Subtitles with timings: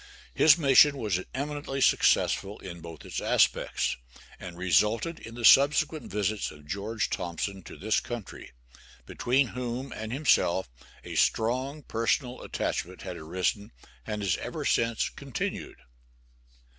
[0.33, 3.97] His mission was eminently successful in both its aspects,
[4.39, 8.49] and resulted in the subsequent visits of George Thompson to this country,
[9.05, 10.67] between whom and himself
[11.03, 13.71] a strong personal attachment had arisen
[14.03, 15.75] and has ever since continued.